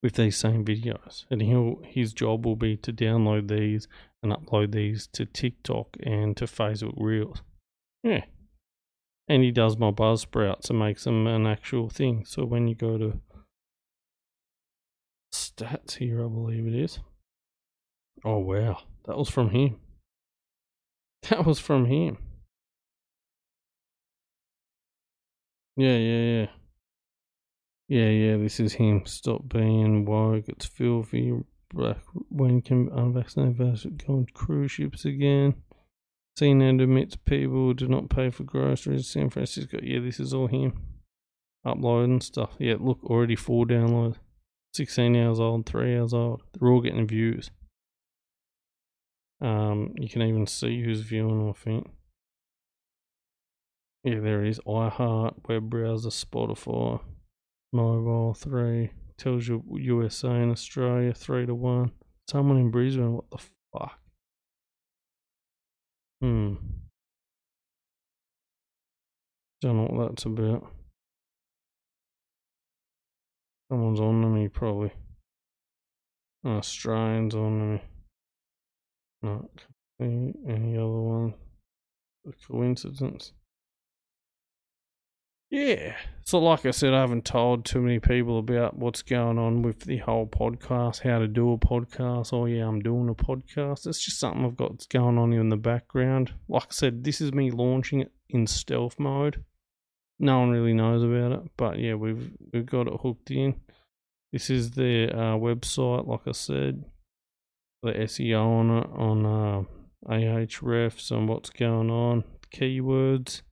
with 0.03 0.15
these 0.15 0.37
same 0.37 0.65
videos. 0.65 1.25
And 1.31 1.41
he'll 1.43 1.81
his 1.85 2.13
job 2.13 2.45
will 2.45 2.57
be 2.57 2.77
to 2.79 2.93
download 2.93 3.49
these 3.49 3.89
and 4.23 4.33
upload 4.33 4.73
these 4.73 5.07
to 5.09 5.27
TikTok 5.27 5.97
and 6.03 6.37
to 6.37 6.45
Facebook 6.45 6.95
Reels. 6.97 7.43
Yeah. 8.03 8.25
And 9.29 9.43
he 9.43 9.51
does 9.51 9.79
my 9.79 9.91
Buzzsprouts 9.91 10.69
and 10.71 10.79
makes 10.79 11.05
them 11.05 11.27
an 11.27 11.47
actual 11.47 11.89
thing. 11.89 12.25
So 12.27 12.45
when 12.45 12.67
you 12.69 12.75
go 12.75 12.99
to 12.99 13.21
stats 15.33 15.97
here, 15.97 16.25
I 16.25 16.29
believe 16.29 16.67
it 16.67 16.75
is. 16.75 16.99
Oh 18.25 18.39
wow, 18.39 18.79
that 19.07 19.17
was 19.17 19.29
from 19.29 19.51
him. 19.51 19.81
That 21.31 21.47
was 21.47 21.61
from 21.61 21.87
him. 21.87 22.19
Yeah, 25.77 25.97
yeah, 25.97 26.23
yeah. 26.41 26.47
Yeah, 27.93 28.09
yeah, 28.09 28.37
this 28.39 28.59
is 28.59 28.73
him. 28.73 29.05
Stop 29.05 29.51
being 29.51 30.07
woke. 30.07 30.49
It's 30.49 30.65
filthy. 30.65 31.35
Black 31.75 31.99
when 32.31 32.63
can 32.63 32.89
unvaccinated 32.89 33.59
vessels 33.59 33.93
go 34.07 34.15
on 34.15 34.27
cruise 34.33 34.73
ships 34.73 35.05
again? 35.05 35.57
CNN 36.41 36.83
admits 36.83 37.17
people 37.17 37.75
do 37.75 37.87
not 37.89 38.09
pay 38.09 38.31
for 38.31 38.45
groceries. 38.45 39.11
San 39.11 39.29
Francisco. 39.29 39.79
Yeah, 39.83 40.01
this 40.01 40.21
is 40.21 40.33
all 40.33 40.47
him. 40.47 40.73
Uploading 41.67 42.23
stuff. 42.23 42.57
Yeah, 42.59 42.77
look, 42.81 43.05
already 43.05 43.37
four 43.37 43.67
downloads. 43.67 44.17
16 44.73 45.15
hours 45.15 45.39
old, 45.39 45.67
3 45.67 45.99
hours 45.99 46.15
old. 46.15 46.45
They're 46.55 46.71
all 46.71 46.81
getting 46.81 47.07
views. 47.07 47.51
Um, 49.43 49.93
you 49.99 50.09
can 50.09 50.23
even 50.23 50.47
see 50.47 50.83
who's 50.83 51.03
viewing, 51.03 51.47
I 51.47 51.53
think. 51.53 51.91
Yeah, 54.03 54.21
there 54.21 54.43
it 54.43 54.49
is. 54.49 54.61
iHeart, 54.61 55.47
web 55.47 55.69
browser, 55.69 56.09
Spotify. 56.09 57.03
Mobile 57.73 58.35
three 58.35 58.91
tells 59.17 59.49
you 59.49 59.65
USA 59.77 60.29
and 60.29 60.53
Australia 60.53 61.15
three 61.15 61.47
to 61.47 61.55
one. 61.55 61.93
Someone 62.29 62.59
in 62.59 62.71
Brisbane, 62.71 63.15
what 63.15 63.31
the 63.31 63.39
fuck? 63.73 63.99
Hmm. 66.21 66.55
Don't 69.61 69.77
know 69.77 69.87
what 69.91 70.09
that's 70.09 70.25
about. 70.25 70.71
Someone's 73.71 74.01
on 74.01 74.21
to 74.23 74.29
me, 74.29 74.49
probably. 74.49 74.93
Australians 76.45 77.35
on 77.35 77.59
to 77.59 77.65
me. 77.65 77.83
Not 79.23 79.45
any 80.01 80.77
other 80.77 80.89
one. 80.89 81.35
A 82.29 82.33
coincidence. 82.47 83.33
Yeah. 85.53 85.97
So, 86.25 86.39
like 86.39 86.65
I 86.65 86.71
said, 86.71 86.95
I 86.95 87.03
haven't 87.03 87.27
told 87.27 87.67
too 87.67 87.83
many 87.83 87.99
people 87.99 88.39
about 88.39 88.79
what's 88.79 89.03
going 89.03 89.39
on 89.39 89.61
with 89.61 89.81
the 89.81 89.99
whole 89.99 90.27
podcast, 90.27 91.03
how 91.03 91.19
to 91.19 91.29
do 91.29 91.53
a 91.53 91.59
podcast. 91.59 92.33
Oh, 92.33 92.47
yeah, 92.47 92.67
I'm 92.67 92.81
doing 92.81 93.11
a 93.11 93.15
podcast. 93.15 93.87
It's 93.87 94.03
just 94.03 94.19
something 94.19 94.47
I've 94.47 94.57
got 94.57 94.89
going 94.89 95.19
on 95.19 95.35
in 95.35 95.51
the 95.51 95.59
background. 95.59 96.33
Like 96.49 96.63
I 96.63 96.71
said, 96.71 97.05
this 97.05 97.21
is 97.21 97.35
me 97.35 97.51
launching 97.51 98.01
it 98.01 98.11
in 98.31 98.47
stealth 98.47 98.99
mode. 98.99 99.45
No 100.19 100.39
one 100.39 100.53
really 100.53 100.73
knows 100.73 101.03
about 101.03 101.33
it, 101.33 101.51
but 101.59 101.79
yeah, 101.79 101.95
we've 101.97 102.31
we've 102.55 102.65
got 102.65 102.87
it 102.87 103.01
hooked 103.03 103.31
in. 103.31 103.61
This 104.33 104.49
is 104.49 104.71
the 104.71 105.11
uh, 105.13 105.37
website, 105.37 106.07
like 106.07 106.27
I 106.27 106.33
said, 106.33 106.83
the 107.83 107.93
SEO 107.93 108.43
on 108.43 108.71
it 108.79 108.89
on 108.95 109.27
uh, 109.27 109.63
Ahrefs 110.11 111.11
and 111.11 111.29
what's 111.29 111.51
going 111.51 111.91
on, 111.91 112.25
keywords. 112.55 113.43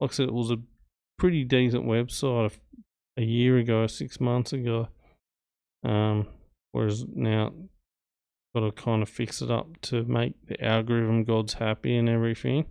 Like 0.00 0.10
I 0.10 0.14
said, 0.14 0.28
it 0.28 0.34
was 0.34 0.50
a 0.50 0.58
pretty 1.18 1.44
decent 1.44 1.84
website 1.84 2.52
a, 3.16 3.20
a 3.20 3.24
year 3.24 3.58
ago, 3.58 3.86
six 3.86 4.20
months 4.20 4.52
ago. 4.52 4.88
Um, 5.84 6.26
whereas 6.72 7.04
now 7.14 7.52
got 8.54 8.60
to 8.60 8.72
kind 8.72 9.02
of 9.02 9.08
fix 9.08 9.42
it 9.42 9.50
up 9.50 9.80
to 9.82 10.04
make 10.04 10.34
the 10.46 10.62
algorithm 10.64 11.24
gods 11.24 11.54
happy 11.54 11.96
and 11.96 12.08
everything. 12.08 12.66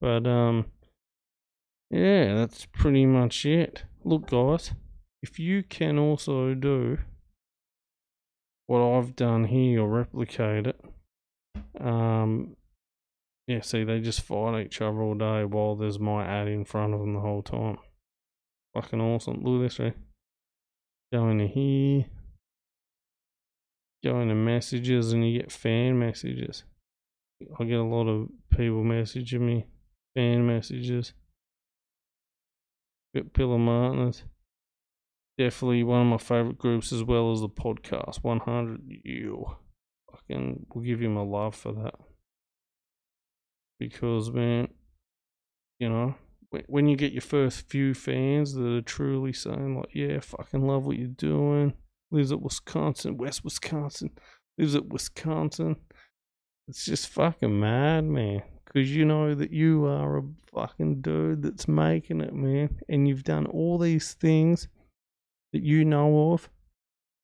But 0.00 0.26
um, 0.26 0.66
yeah, 1.90 2.34
that's 2.34 2.66
pretty 2.66 3.06
much 3.06 3.46
it. 3.46 3.84
Look, 4.04 4.30
guys, 4.30 4.72
if 5.22 5.38
you 5.38 5.62
can 5.62 5.98
also 5.98 6.54
do 6.54 6.98
what 8.66 8.80
I've 8.80 9.14
done 9.14 9.44
here 9.44 9.82
or 9.82 9.88
replicate 9.88 10.66
it, 10.66 10.80
um, 11.80 12.56
yeah, 13.46 13.60
see, 13.60 13.84
they 13.84 14.00
just 14.00 14.22
fight 14.22 14.64
each 14.64 14.80
other 14.80 15.02
all 15.02 15.14
day 15.14 15.44
while 15.44 15.76
there's 15.76 15.98
my 15.98 16.24
ad 16.24 16.48
in 16.48 16.64
front 16.64 16.94
of 16.94 17.00
them 17.00 17.14
the 17.14 17.20
whole 17.20 17.42
time. 17.42 17.76
Fucking 18.72 19.00
awesome. 19.00 19.42
Look 19.42 19.60
at 19.60 19.64
this, 19.64 19.80
eh? 19.80 19.84
right? 19.84 19.96
Go 21.12 21.28
into 21.28 21.46
here. 21.46 22.06
Go 24.02 24.20
into 24.20 24.34
messages 24.34 25.12
and 25.12 25.28
you 25.28 25.40
get 25.40 25.52
fan 25.52 25.98
messages. 25.98 26.64
I 27.58 27.64
get 27.64 27.78
a 27.78 27.84
lot 27.84 28.08
of 28.08 28.28
people 28.50 28.82
messaging 28.82 29.40
me, 29.40 29.66
fan 30.14 30.46
messages. 30.46 31.12
Get 33.14 33.34
Pillar 33.34 33.58
Martinez. 33.58 34.24
Definitely 35.36 35.84
one 35.84 36.00
of 36.00 36.06
my 36.06 36.18
favorite 36.18 36.58
groups 36.58 36.92
as 36.92 37.04
well 37.04 37.30
as 37.32 37.40
the 37.40 37.48
podcast. 37.48 38.22
100 38.22 38.80
you. 39.04 39.44
Fucking, 40.10 40.66
we'll 40.72 40.84
give 40.84 41.02
you 41.02 41.10
my 41.10 41.22
love 41.22 41.54
for 41.54 41.72
that 41.72 41.94
because 43.78 44.30
man, 44.30 44.68
you 45.78 45.88
know, 45.88 46.14
when 46.66 46.88
you 46.88 46.96
get 46.96 47.12
your 47.12 47.22
first 47.22 47.68
few 47.68 47.94
fans 47.94 48.54
that 48.54 48.64
are 48.64 48.82
truly 48.82 49.32
saying 49.32 49.76
like, 49.76 49.94
"Yeah, 49.94 50.20
fucking 50.20 50.66
love 50.66 50.86
what 50.86 50.96
you're 50.96 51.08
doing," 51.08 51.74
lives 52.10 52.32
at 52.32 52.40
Wisconsin, 52.42 53.16
West 53.16 53.44
Wisconsin, 53.44 54.10
lives 54.58 54.74
at 54.74 54.86
Wisconsin. 54.86 55.76
It's 56.68 56.84
just 56.84 57.08
fucking 57.08 57.58
mad, 57.58 58.04
man. 58.04 58.42
Because 58.64 58.94
you 58.94 59.04
know 59.04 59.34
that 59.34 59.52
you 59.52 59.84
are 59.86 60.18
a 60.18 60.22
fucking 60.52 61.02
dude 61.02 61.42
that's 61.42 61.68
making 61.68 62.20
it, 62.20 62.34
man. 62.34 62.80
And 62.88 63.06
you've 63.06 63.24
done 63.24 63.46
all 63.46 63.78
these 63.78 64.14
things 64.14 64.68
that 65.52 65.62
you 65.62 65.84
know 65.84 66.32
of 66.32 66.48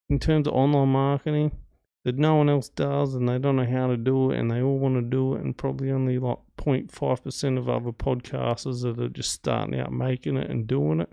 in 0.08 0.18
terms 0.18 0.46
of 0.46 0.54
online 0.54 0.88
marketing 0.88 1.52
that 2.10 2.18
no 2.18 2.34
one 2.34 2.48
else 2.48 2.68
does 2.68 3.14
and 3.14 3.28
they 3.28 3.38
don't 3.38 3.54
know 3.54 3.64
how 3.64 3.86
to 3.86 3.96
do 3.96 4.32
it 4.32 4.38
and 4.38 4.50
they 4.50 4.60
all 4.60 4.78
want 4.78 4.96
to 4.96 5.00
do 5.00 5.36
it 5.36 5.42
and 5.42 5.56
probably 5.56 5.92
only 5.92 6.18
like 6.18 6.38
0.5% 6.58 7.56
of 7.56 7.68
other 7.68 7.92
podcasters 7.92 8.82
that 8.82 9.00
are 9.00 9.08
just 9.08 9.30
starting 9.30 9.78
out 9.78 9.92
making 9.92 10.36
it 10.36 10.50
and 10.50 10.66
doing 10.66 11.00
it. 11.00 11.12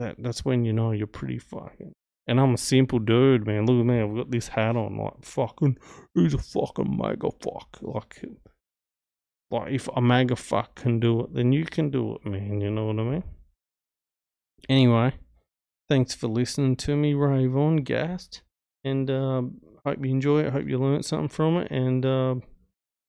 That 0.00 0.16
that's 0.18 0.44
when 0.44 0.64
you 0.64 0.72
know 0.72 0.90
you're 0.90 1.06
pretty 1.06 1.38
fucking 1.38 1.92
and 2.26 2.40
I'm 2.40 2.54
a 2.54 2.58
simple 2.58 2.98
dude 2.98 3.46
man. 3.46 3.66
Look 3.66 3.80
at 3.80 3.86
me 3.86 4.00
I've 4.00 4.16
got 4.16 4.32
this 4.32 4.48
hat 4.48 4.76
on 4.76 4.96
like 4.96 5.22
fucking 5.22 5.78
who's 6.16 6.34
a 6.34 6.38
fucking 6.38 6.98
mega 7.00 7.30
fuck? 7.40 7.78
Like 7.82 8.24
like 9.52 9.72
if 9.72 9.88
a 9.94 10.00
mega 10.00 10.34
fuck 10.34 10.74
can 10.74 10.98
do 10.98 11.20
it 11.20 11.34
then 11.34 11.52
you 11.52 11.66
can 11.66 11.90
do 11.90 12.16
it 12.16 12.26
man 12.26 12.60
you 12.60 12.70
know 12.70 12.86
what 12.86 12.98
I 12.98 13.04
mean? 13.04 13.24
Anyway 14.68 15.12
thanks 15.88 16.16
for 16.16 16.26
listening 16.26 16.74
to 16.76 16.96
me 16.96 17.14
rave 17.14 17.56
on 17.56 17.76
and 18.84 19.10
uh, 19.10 19.42
hope 19.84 20.04
you 20.04 20.10
enjoy 20.10 20.40
it. 20.40 20.52
Hope 20.52 20.68
you 20.68 20.78
learned 20.78 21.04
something 21.04 21.28
from 21.28 21.58
it, 21.58 21.70
and 21.70 22.04
uh, 22.04 22.34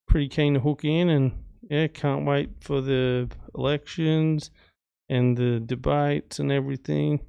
pretty 0.07 0.27
keen 0.27 0.55
to 0.55 0.59
hook 0.59 0.83
in. 0.83 1.09
And 1.09 1.31
yeah, 1.69 1.87
can't 1.87 2.25
wait 2.25 2.49
for 2.61 2.81
the 2.81 3.29
elections 3.55 4.51
and 5.09 5.37
the 5.37 5.59
debates 5.59 6.39
and 6.39 6.51
everything. 6.51 7.21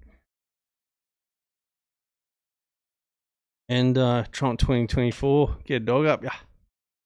And 3.69 3.97
uh, 3.97 4.25
Trump 4.33 4.59
2024, 4.59 5.59
get 5.65 5.77
a 5.77 5.81
dog 5.81 6.07
up, 6.07 6.23
yeah. 6.23 6.35